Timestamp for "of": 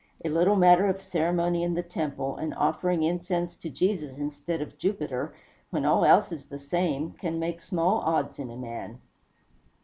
0.87-0.99, 4.59-4.79